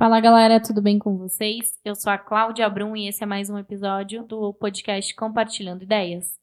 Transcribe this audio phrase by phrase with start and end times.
[0.00, 1.74] Fala galera, tudo bem com vocês?
[1.84, 6.38] Eu sou a Cláudia Brum e esse é mais um episódio do podcast Compartilhando Ideias.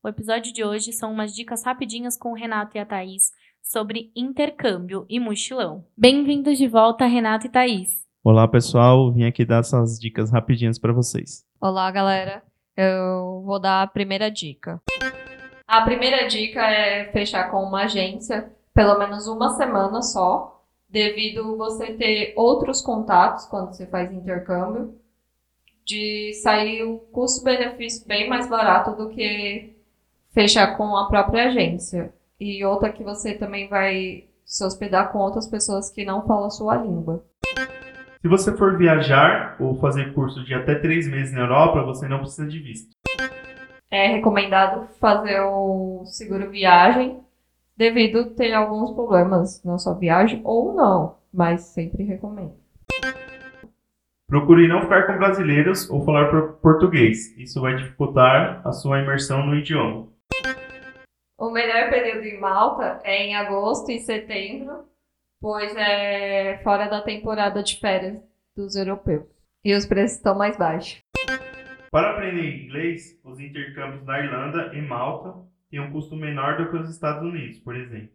[0.00, 4.12] O episódio de hoje são umas dicas rapidinhas com o Renato e a Thaís sobre
[4.14, 5.84] intercâmbio e mochilão.
[5.98, 8.06] Bem-vindos de volta, Renato e Thaís.
[8.22, 11.44] Olá pessoal, vim aqui dar essas dicas rapidinhas para vocês.
[11.60, 12.40] Olá galera,
[12.76, 14.80] eu vou dar a primeira dica.
[15.74, 21.94] A primeira dica é fechar com uma agência pelo menos uma semana só, devido você
[21.94, 24.94] ter outros contatos quando você faz intercâmbio,
[25.84, 29.76] de sair o custo-benefício bem mais barato do que
[30.32, 32.14] fechar com a própria agência.
[32.38, 36.50] E outra que você também vai se hospedar com outras pessoas que não falam a
[36.50, 37.24] sua língua.
[38.22, 42.20] Se você for viajar ou fazer curso de até três meses na Europa, você não
[42.20, 42.93] precisa de visto
[43.94, 47.22] é recomendado fazer o seguro viagem
[47.76, 52.54] devido ter alguns problemas na sua viagem ou não, mas sempre recomendo.
[54.26, 57.38] Procure não ficar com brasileiros ou falar português.
[57.38, 60.08] Isso vai dificultar a sua imersão no idioma.
[61.38, 64.86] O melhor período em Malta é em agosto e setembro,
[65.40, 68.20] pois é fora da temporada de férias
[68.56, 69.24] dos europeus.
[69.64, 71.03] E os preços estão mais baixos.
[71.94, 75.32] Para aprender inglês, os intercâmbios na Irlanda e Malta
[75.70, 78.08] têm um custo menor do que os Estados Unidos, por exemplo.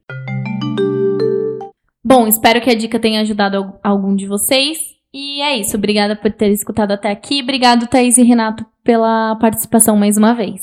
[2.03, 4.80] Bom, espero que a dica tenha ajudado algum de vocês.
[5.13, 5.77] E é isso.
[5.77, 7.41] Obrigada por ter escutado até aqui.
[7.41, 10.61] Obrigado, Thaís e Renato, pela participação mais uma vez.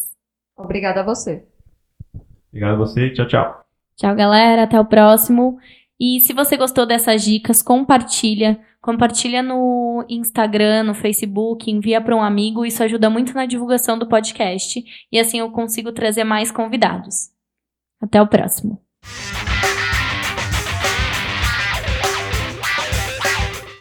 [0.55, 1.43] Obrigada a você.
[2.51, 3.15] Obrigado a você.
[3.15, 3.65] Tchau, tchau.
[3.97, 4.65] Tchau, galera.
[4.65, 5.59] Até o próximo.
[5.99, 8.61] E se você gostou dessas dicas, compartilha.
[8.81, 12.65] Compartilha no Instagram, no Facebook, envia para um amigo.
[12.65, 14.85] Isso ajuda muito na divulgação do podcast.
[15.11, 17.31] E assim eu consigo trazer mais convidados.
[18.01, 18.81] Até o próximo.